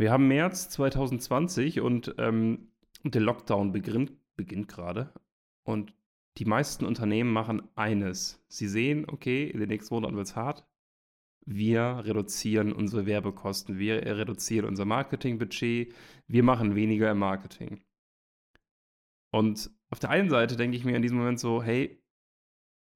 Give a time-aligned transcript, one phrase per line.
[0.00, 2.70] Wir haben März 2020 und ähm,
[3.04, 5.12] der Lockdown beginnt, beginnt gerade.
[5.62, 5.92] Und
[6.38, 8.42] die meisten Unternehmen machen eines.
[8.48, 10.66] Sie sehen, okay, in den nächsten Monaten wird es hart.
[11.44, 15.92] Wir reduzieren unsere Werbekosten, wir reduzieren unser Marketingbudget,
[16.26, 17.84] wir machen weniger im Marketing.
[19.32, 22.02] Und auf der einen Seite denke ich mir in diesem Moment so, hey,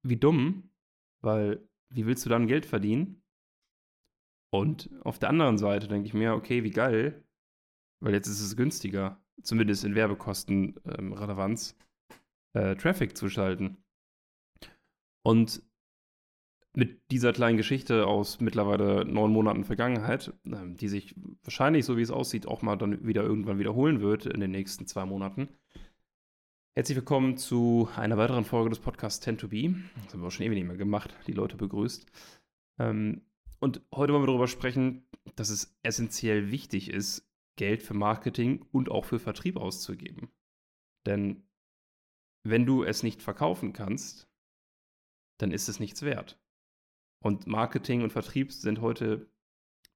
[0.01, 0.71] wie dumm,
[1.21, 3.21] weil wie willst du dann Geld verdienen?
[4.59, 7.23] Und auf der anderen Seite denke ich mir, okay, wie geil,
[7.99, 11.75] weil jetzt ist es günstiger, zumindest in Werbekostenrelevanz,
[12.53, 13.77] ähm, äh, Traffic zu schalten.
[15.23, 15.61] Und
[16.73, 22.01] mit dieser kleinen Geschichte aus mittlerweile neun Monaten Vergangenheit, äh, die sich wahrscheinlich, so wie
[22.01, 25.49] es aussieht, auch mal dann wieder irgendwann wiederholen wird in den nächsten zwei Monaten.
[26.77, 29.75] Herzlich willkommen zu einer weiteren Folge des Podcasts Tend to Be.
[30.03, 32.05] Das haben wir auch schon ewig nicht mehr gemacht, die Leute begrüßt.
[32.79, 33.21] Ähm,
[33.59, 38.89] und heute wollen wir darüber sprechen, dass es essentiell wichtig ist, Geld für Marketing und
[38.89, 40.29] auch für Vertrieb auszugeben.
[41.05, 41.43] Denn
[42.43, 44.29] wenn du es nicht verkaufen kannst,
[45.37, 46.39] dann ist es nichts wert.
[47.23, 49.27] Und Marketing und Vertrieb sind heute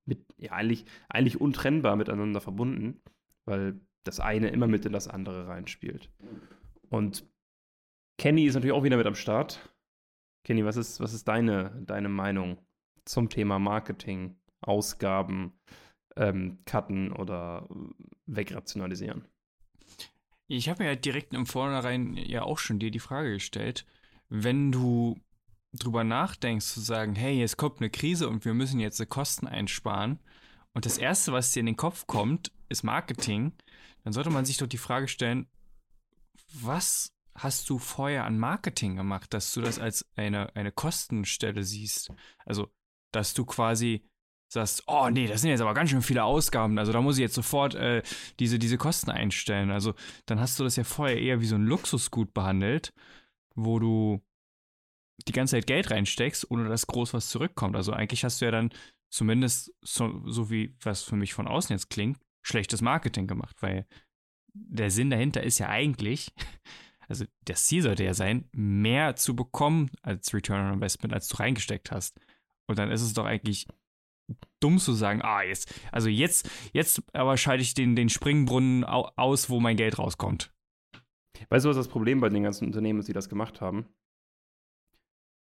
[0.05, 3.01] mit, ja, eigentlich, eigentlich untrennbar miteinander verbunden,
[3.45, 6.09] weil das eine immer mit in das andere reinspielt.
[6.89, 7.29] Und
[8.17, 9.59] Kenny ist natürlich auch wieder mit am Start.
[10.43, 12.57] Kenny, was ist, was ist deine, deine Meinung
[13.09, 15.53] zum Thema Marketing, Ausgaben,
[16.15, 17.67] ähm, cutten oder
[18.27, 19.27] wegrationalisieren?
[20.47, 23.85] Ich habe mir ja direkt im Vornherein ja auch schon dir die Frage gestellt,
[24.29, 25.19] wenn du
[25.73, 30.19] drüber nachdenkst, zu sagen, hey, jetzt kommt eine Krise und wir müssen jetzt Kosten einsparen
[30.73, 33.53] und das Erste, was dir in den Kopf kommt, ist Marketing,
[34.03, 35.47] dann sollte man sich doch die Frage stellen,
[36.53, 42.11] was hast du vorher an Marketing gemacht, dass du das als eine, eine Kostenstelle siehst?
[42.45, 42.69] Also,
[43.11, 44.03] dass du quasi
[44.51, 47.21] sagst, oh nee, das sind jetzt aber ganz schön viele Ausgaben, also da muss ich
[47.21, 48.01] jetzt sofort äh,
[48.39, 49.69] diese, diese Kosten einstellen.
[49.69, 49.93] Also
[50.25, 52.91] dann hast du das ja vorher eher wie so ein Luxusgut behandelt,
[53.55, 54.21] wo du
[55.27, 57.75] die ganze Zeit Geld reinsteckst, ohne dass groß was zurückkommt.
[57.75, 58.71] Also eigentlich hast du ja dann
[59.11, 63.85] zumindest, so, so wie was für mich von außen jetzt klingt, schlechtes Marketing gemacht, weil
[64.53, 66.31] der Sinn dahinter ist ja eigentlich,
[67.07, 71.37] also das Ziel sollte ja sein, mehr zu bekommen als Return on Investment, als du
[71.37, 72.19] reingesteckt hast.
[72.69, 73.67] Und dann ist es doch eigentlich
[74.59, 79.49] dumm zu sagen, ah, jetzt, also jetzt, jetzt aber schalte ich den, den Springbrunnen aus,
[79.49, 80.53] wo mein Geld rauskommt.
[81.49, 83.87] Weißt du, was das Problem bei den ganzen Unternehmen ist, die das gemacht haben?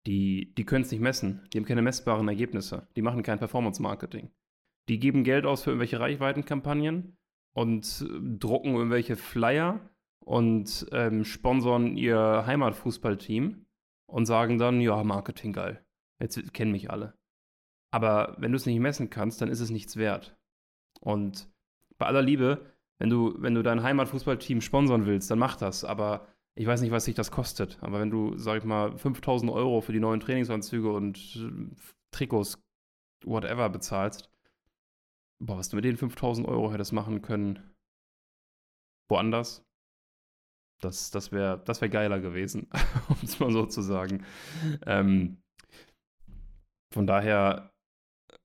[0.06, 1.46] Die, die können es nicht messen.
[1.52, 2.88] Die haben keine messbaren Ergebnisse.
[2.96, 4.30] Die machen kein Performance-Marketing.
[4.88, 7.18] Die geben Geld aus für irgendwelche Reichweitenkampagnen
[7.52, 9.78] und äh, drucken irgendwelche Flyer
[10.24, 13.66] und ähm, sponsern ihr Heimatfußballteam
[14.06, 15.84] und sagen dann, ja, Marketing geil.
[16.20, 17.14] Jetzt kennen mich alle.
[17.92, 20.36] Aber wenn du es nicht messen kannst, dann ist es nichts wert.
[21.00, 21.50] Und
[21.98, 25.84] bei aller Liebe, wenn du, wenn du dein Heimatfußballteam sponsern willst, dann mach das.
[25.84, 27.78] Aber ich weiß nicht, was sich das kostet.
[27.82, 31.74] Aber wenn du, sag ich mal, 5000 Euro für die neuen Trainingsanzüge und äh,
[32.10, 32.62] Trikots,
[33.24, 34.30] whatever, bezahlst,
[35.40, 37.74] boah, was du mit den 5000 Euro hättest machen können,
[39.08, 39.64] woanders,
[40.80, 42.68] das, das wäre das wär geiler gewesen,
[43.08, 44.24] um es mal so zu sagen.
[44.86, 45.42] Ähm,
[46.92, 47.72] von daher,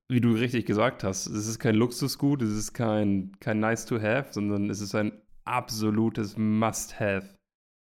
[0.08, 4.00] wie du richtig gesagt hast, es ist kein Luxusgut, es ist kein, kein nice to
[4.00, 5.12] have, sondern es ist ein
[5.46, 7.36] absolutes Must-have.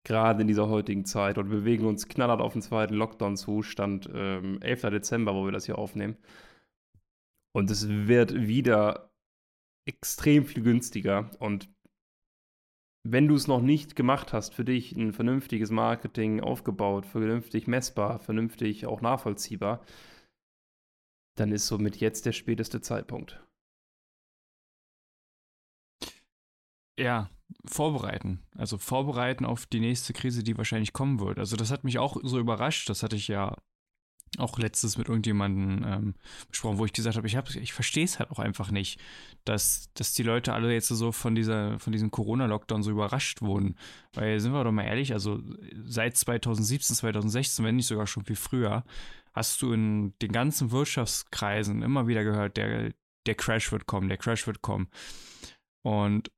[0.03, 1.38] Gerade in dieser heutigen Zeit.
[1.38, 4.90] Und wir bewegen uns knallhart auf den zweiten Lockdown-Zustand, ähm, 11.
[4.90, 6.17] Dezember, wo wir das hier aufnehmen.
[7.53, 9.11] Und es wird wieder
[9.85, 11.29] extrem viel günstiger.
[11.38, 11.69] Und
[13.03, 18.19] wenn du es noch nicht gemacht hast, für dich ein vernünftiges Marketing aufgebaut, vernünftig messbar,
[18.19, 19.81] vernünftig auch nachvollziehbar,
[21.35, 23.41] dann ist somit jetzt der späteste Zeitpunkt.
[26.97, 27.29] Ja,
[27.65, 28.43] vorbereiten.
[28.55, 31.39] Also vorbereiten auf die nächste Krise, die wahrscheinlich kommen wird.
[31.39, 32.89] Also das hat mich auch so überrascht.
[32.89, 33.55] Das hatte ich ja
[34.37, 36.15] auch letztes mit irgendjemandem ähm,
[36.49, 38.99] besprochen, wo ich gesagt habe, ich, hab, ich verstehe es halt auch einfach nicht,
[39.43, 43.75] dass, dass die Leute alle jetzt so von, dieser, von diesem Corona-Lockdown so überrascht wurden.
[44.13, 45.41] Weil, sind wir doch mal ehrlich, also
[45.84, 48.85] seit 2017, 2016, wenn nicht sogar schon viel früher,
[49.33, 52.93] hast du in den ganzen Wirtschaftskreisen immer wieder gehört, der,
[53.25, 54.89] der Crash wird kommen, der Crash wird kommen.
[55.83, 56.31] Und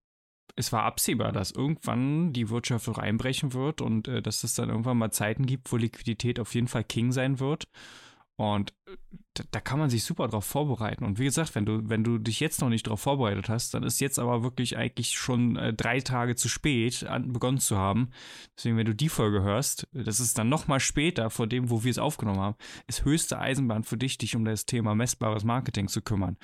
[0.56, 4.70] es war absehbar, dass irgendwann die Wirtschaft auch einbrechen wird und äh, dass es dann
[4.70, 7.68] irgendwann mal Zeiten gibt, wo Liquidität auf jeden Fall King sein wird.
[8.44, 8.98] Und äh,
[9.36, 11.06] da, da, kann man sich super drauf vorbereiten.
[11.06, 13.84] Und wie gesagt, wenn du, wenn du dich jetzt noch nicht drauf vorbereitet hast, dann
[13.84, 18.10] ist jetzt aber wirklich eigentlich schon äh, drei Tage zu spät an, begonnen zu haben.
[18.58, 21.84] Deswegen, wenn du die Folge hörst, das ist dann noch mal später vor dem, wo
[21.84, 22.58] wir es aufgenommen haben,
[22.88, 26.38] ist höchste Eisenbahn für dich, dich um das Thema messbares Marketing zu kümmern.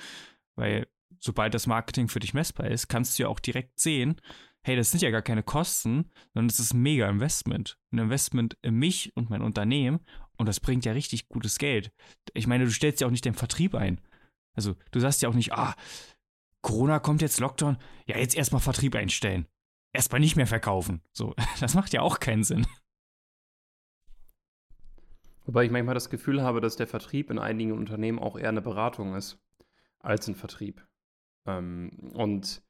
[0.56, 0.88] Weil
[1.18, 4.20] sobald das Marketing für dich messbar ist, kannst du ja auch direkt sehen,
[4.62, 7.78] hey, das sind ja gar keine Kosten, sondern das ist ein mega Investment.
[7.92, 10.00] Ein Investment in mich und mein Unternehmen
[10.40, 11.92] und das bringt ja richtig gutes Geld.
[12.32, 14.00] Ich meine, du stellst ja auch nicht den Vertrieb ein.
[14.54, 15.74] Also, du sagst ja auch nicht, ah,
[16.62, 17.76] Corona kommt jetzt, Lockdown,
[18.06, 19.46] ja, jetzt erstmal Vertrieb einstellen.
[19.92, 21.02] Erstmal nicht mehr verkaufen.
[21.12, 22.66] So, das macht ja auch keinen Sinn.
[25.44, 28.62] Wobei ich manchmal das Gefühl habe, dass der Vertrieb in einigen Unternehmen auch eher eine
[28.62, 29.38] Beratung ist
[29.98, 30.86] als ein Vertrieb.
[31.44, 32.62] Ähm, und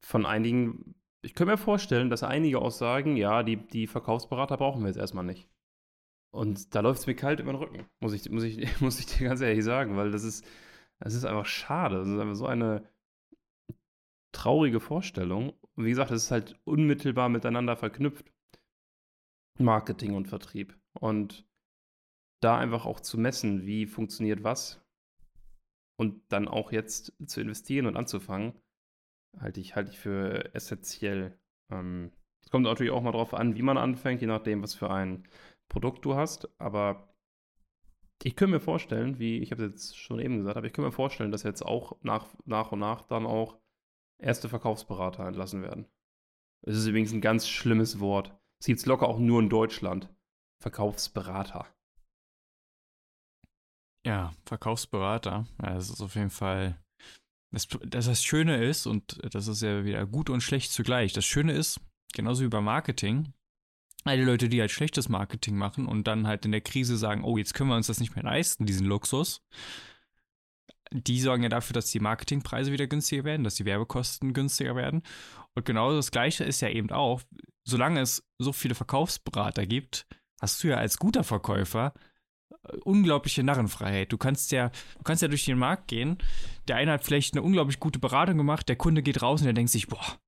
[0.00, 4.82] von einigen, ich könnte mir vorstellen, dass einige auch sagen, ja, die, die Verkaufsberater brauchen
[4.82, 5.48] wir jetzt erstmal nicht.
[6.34, 9.06] Und da läuft es mir kalt über den Rücken, muss ich, muss, ich, muss ich
[9.06, 10.44] dir ganz ehrlich sagen, weil das ist,
[10.98, 11.98] das ist einfach schade.
[11.98, 12.88] Das ist einfach so eine
[14.32, 15.52] traurige Vorstellung.
[15.76, 18.32] Wie gesagt, es ist halt unmittelbar miteinander verknüpft.
[19.60, 20.76] Marketing und Vertrieb.
[20.98, 21.46] Und
[22.42, 24.84] da einfach auch zu messen, wie funktioniert was
[25.96, 28.54] und dann auch jetzt zu investieren und anzufangen,
[29.38, 31.38] halte ich, halte ich für essentiell.
[31.70, 32.10] Ähm,
[32.42, 35.28] es kommt natürlich auch mal darauf an, wie man anfängt, je nachdem, was für ein
[35.68, 36.48] Produkt du hast.
[36.60, 37.14] Aber
[38.22, 40.88] ich könnte mir vorstellen, wie ich habe es jetzt schon eben gesagt, aber ich könnte
[40.88, 43.58] mir vorstellen, dass jetzt auch nach, nach und nach dann auch
[44.18, 45.86] erste Verkaufsberater entlassen werden.
[46.62, 48.34] Es ist übrigens ein ganz schlimmes Wort.
[48.60, 50.08] Es gibt es locker auch nur in Deutschland.
[50.62, 51.66] Verkaufsberater.
[54.06, 55.46] Ja, Verkaufsberater.
[55.62, 56.80] Ja, das ist auf jeden Fall.
[57.52, 61.12] Das, das, das Schöne ist, und das ist ja wieder gut und schlecht zugleich.
[61.12, 61.80] Das Schöne ist,
[62.14, 63.32] genauso wie beim Marketing,
[64.04, 67.24] all die Leute, die halt schlechtes Marketing machen und dann halt in der Krise sagen,
[67.24, 69.42] oh, jetzt können wir uns das nicht mehr leisten, diesen Luxus,
[70.90, 75.02] die sorgen ja dafür, dass die Marketingpreise wieder günstiger werden, dass die Werbekosten günstiger werden.
[75.54, 77.22] Und genau das Gleiche ist ja eben auch,
[77.64, 80.06] solange es so viele Verkaufsberater gibt,
[80.40, 81.94] hast du ja als guter Verkäufer
[82.50, 84.12] äh, unglaubliche Narrenfreiheit.
[84.12, 84.68] Du kannst ja,
[84.98, 86.18] du kannst ja durch den Markt gehen.
[86.68, 89.54] Der eine hat vielleicht eine unglaublich gute Beratung gemacht, der Kunde geht raus und der
[89.54, 90.18] denkt sich, boah,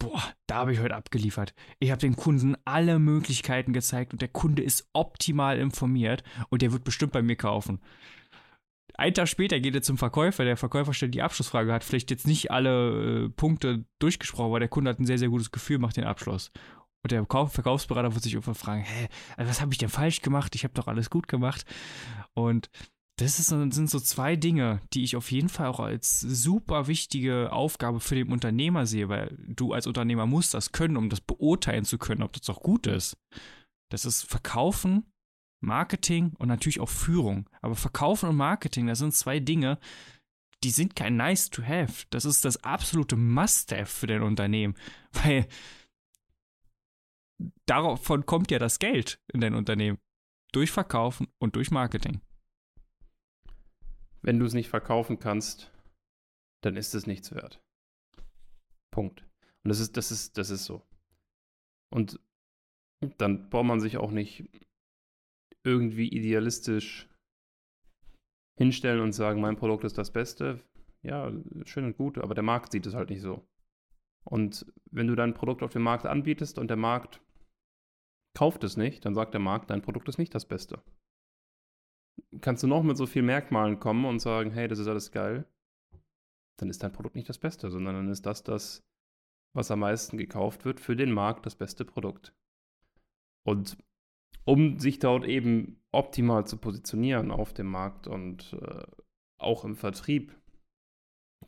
[0.00, 1.54] boah, da habe ich heute abgeliefert.
[1.78, 6.72] Ich habe dem Kunden alle Möglichkeiten gezeigt und der Kunde ist optimal informiert und der
[6.72, 7.80] wird bestimmt bei mir kaufen.
[8.94, 10.44] Ein Tag später geht er zum Verkäufer.
[10.44, 14.68] Der Verkäufer stellt die Abschlussfrage, hat vielleicht jetzt nicht alle äh, Punkte durchgesprochen, aber der
[14.68, 16.50] Kunde hat ein sehr, sehr gutes Gefühl, macht den Abschluss.
[17.02, 19.08] Und der Verkaufsberater wird sich irgendwann fragen, hä,
[19.38, 20.54] was habe ich denn falsch gemacht?
[20.54, 21.64] Ich habe doch alles gut gemacht.
[22.34, 22.68] Und
[23.20, 27.52] das ist, sind so zwei Dinge, die ich auf jeden Fall auch als super wichtige
[27.52, 31.84] Aufgabe für den Unternehmer sehe, weil du als Unternehmer musst das können, um das beurteilen
[31.84, 33.18] zu können, ob das auch gut ist.
[33.90, 35.04] Das ist Verkaufen,
[35.62, 37.50] Marketing und natürlich auch Führung.
[37.60, 39.78] Aber Verkaufen und Marketing, das sind zwei Dinge,
[40.64, 42.06] die sind kein nice to have.
[42.08, 44.74] Das ist das absolute Must-have für dein Unternehmen,
[45.12, 45.46] weil
[47.66, 49.98] davon kommt ja das Geld in dein Unternehmen.
[50.52, 52.22] Durch Verkaufen und durch Marketing.
[54.22, 55.72] Wenn du es nicht verkaufen kannst,
[56.62, 57.62] dann ist es nichts wert.
[58.92, 59.22] Punkt.
[59.64, 60.82] Und das ist, das ist, das ist so.
[61.92, 62.20] Und
[63.18, 64.48] dann braucht man sich auch nicht
[65.64, 67.08] irgendwie idealistisch
[68.58, 70.62] hinstellen und sagen, mein Produkt ist das Beste.
[71.02, 71.32] Ja,
[71.64, 73.46] schön und gut, aber der Markt sieht es halt nicht so.
[74.24, 77.22] Und wenn du dein Produkt auf dem Markt anbietest und der Markt
[78.36, 80.82] kauft es nicht, dann sagt der Markt, dein Produkt ist nicht das Beste
[82.40, 85.46] kannst du noch mit so vielen Merkmalen kommen und sagen, hey, das ist alles geil,
[86.58, 88.84] dann ist dein Produkt nicht das Beste, sondern dann ist das das,
[89.54, 92.34] was am meisten gekauft wird, für den Markt das beste Produkt.
[93.46, 93.78] Und
[94.44, 98.84] um sich dort eben optimal zu positionieren auf dem Markt und äh,
[99.38, 100.36] auch im Vertrieb,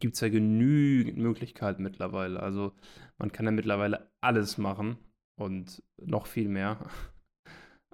[0.01, 2.41] gibt es ja genügend Möglichkeiten mittlerweile.
[2.41, 2.73] Also
[3.19, 4.97] man kann ja mittlerweile alles machen
[5.39, 6.89] und noch viel mehr.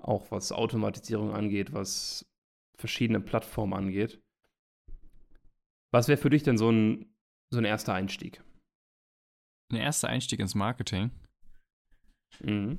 [0.00, 2.27] Auch was Automatisierung angeht, was
[2.78, 4.22] verschiedene Plattformen angeht.
[5.90, 7.14] Was wäre für dich denn so ein,
[7.50, 8.42] so ein erster Einstieg?
[9.70, 11.10] Ein erster Einstieg ins Marketing?
[12.40, 12.78] Mhm.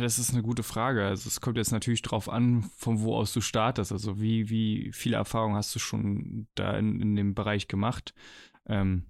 [0.00, 1.06] Das ist eine gute Frage.
[1.06, 3.92] Also es kommt jetzt natürlich drauf an, von wo aus du startest.
[3.92, 8.14] Also wie, wie viele Erfahrungen hast du schon da in, in dem Bereich gemacht?
[8.66, 9.06] Ähm,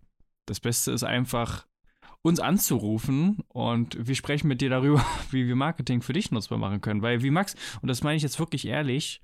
[0.46, 1.66] das Beste ist einfach,
[2.22, 6.80] uns anzurufen und wir sprechen mit dir darüber, wie wir Marketing für dich nutzbar machen
[6.80, 7.02] können.
[7.02, 9.20] Weil wie Max, und das meine ich jetzt wirklich ehrlich,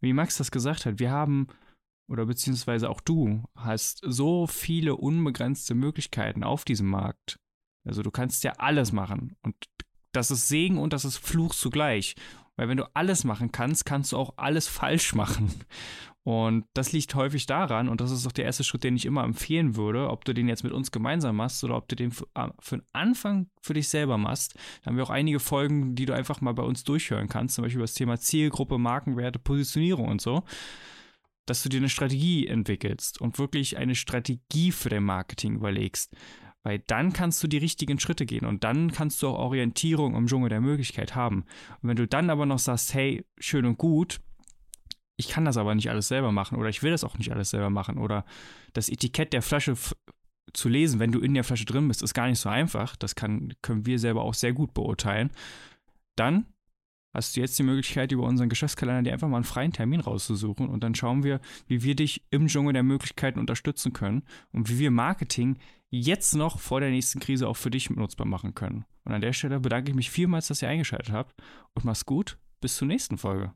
[0.00, 1.48] wie Max das gesagt hat, wir haben,
[2.08, 7.38] oder beziehungsweise auch du, hast so viele unbegrenzte Möglichkeiten auf diesem Markt.
[7.86, 9.36] Also du kannst ja alles machen.
[9.42, 9.54] Und
[10.12, 12.16] das ist Segen und das ist Fluch zugleich.
[12.56, 15.50] Weil wenn du alles machen kannst, kannst du auch alles falsch machen.
[16.22, 19.24] Und das liegt häufig daran, und das ist auch der erste Schritt, den ich immer
[19.24, 22.26] empfehlen würde, ob du den jetzt mit uns gemeinsam machst oder ob du den für,
[22.34, 24.54] ah, für den Anfang für dich selber machst.
[24.82, 27.62] Da haben wir auch einige Folgen, die du einfach mal bei uns durchhören kannst, zum
[27.62, 30.44] Beispiel über das Thema Zielgruppe, Markenwerte, Positionierung und so.
[31.46, 36.14] dass du dir eine Strategie entwickelst und wirklich eine Strategie für dein Marketing überlegst.
[36.62, 40.26] Weil dann kannst du die richtigen Schritte gehen und dann kannst du auch Orientierung im
[40.26, 41.44] Dschungel der Möglichkeit haben.
[41.82, 44.20] Und wenn du dann aber noch sagst, hey, schön und gut,
[45.20, 47.50] ich kann das aber nicht alles selber machen oder ich will das auch nicht alles
[47.50, 48.24] selber machen oder
[48.72, 49.76] das Etikett der Flasche
[50.52, 52.96] zu lesen, wenn du in der Flasche drin bist, ist gar nicht so einfach.
[52.96, 55.30] Das kann, können wir selber auch sehr gut beurteilen.
[56.16, 56.46] Dann
[57.12, 60.68] hast du jetzt die Möglichkeit, über unseren Geschäftskalender dir einfach mal einen freien Termin rauszusuchen
[60.68, 64.22] und dann schauen wir, wie wir dich im Dschungel der Möglichkeiten unterstützen können
[64.52, 65.58] und wie wir Marketing
[65.90, 68.86] jetzt noch vor der nächsten Krise auch für dich nutzbar machen können.
[69.04, 71.34] Und an der Stelle bedanke ich mich vielmals, dass ihr eingeschaltet habt
[71.74, 72.38] und mach's gut.
[72.60, 73.52] Bis zur nächsten Folge.